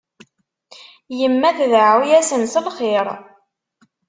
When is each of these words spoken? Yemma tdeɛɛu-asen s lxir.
Yemma 1.19 1.49
tdeɛɛu-asen 1.57 2.43
s 2.51 2.55
lxir. 2.65 3.07